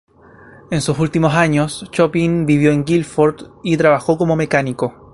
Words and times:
En 0.71 0.81
sus 0.81 0.97
últimos 0.97 1.35
años, 1.35 1.87
Chopin 1.91 2.47
vivió 2.47 2.71
en 2.71 2.83
Guilford, 2.85 3.51
y 3.63 3.77
trabajo 3.77 4.17
como 4.17 4.35
mecánico. 4.35 4.95